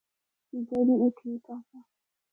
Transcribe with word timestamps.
جدوں 0.49 0.87
اے 1.01 1.07
ٹھیک 1.17 1.43
آسا۔ 1.55 1.79